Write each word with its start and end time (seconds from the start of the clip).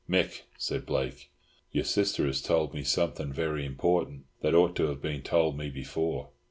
"Mick," 0.09 0.45
said 0.57 0.87
Blake, 0.87 1.29
"your 1.71 1.83
sister 1.83 2.25
has 2.25 2.41
told 2.41 2.73
me 2.73 2.83
something 2.83 3.31
very 3.31 3.67
important 3.67 4.25
that 4.41 4.55
ought 4.55 4.75
to 4.77 4.87
have 4.87 4.99
been 4.99 5.21
told 5.21 5.55
me 5.55 5.69
before. 5.69 6.31